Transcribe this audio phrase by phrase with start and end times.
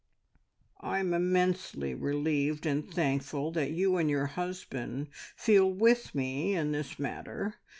[0.79, 6.71] "I am immensely relieved and thankful that you and your husband feel with me in
[6.71, 7.57] this matter.